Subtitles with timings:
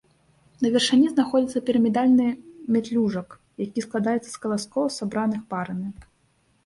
[0.65, 2.27] На вяршыні знаходзіцца пірамідальны
[2.77, 5.87] метлюжок, які складаецца з каласкоў, сабраных парамі.